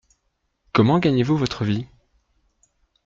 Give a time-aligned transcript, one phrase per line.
[0.73, 1.85] Comment gagnez-vous votre vie?